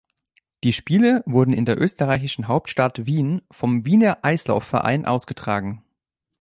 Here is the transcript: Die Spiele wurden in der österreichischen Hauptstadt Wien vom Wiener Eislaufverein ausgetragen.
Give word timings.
Die 0.63 0.73
Spiele 0.73 1.21
wurden 1.27 1.53
in 1.53 1.63
der 1.65 1.79
österreichischen 1.79 2.47
Hauptstadt 2.47 3.05
Wien 3.05 3.43
vom 3.51 3.85
Wiener 3.85 4.17
Eislaufverein 4.23 5.05
ausgetragen. 5.05 5.83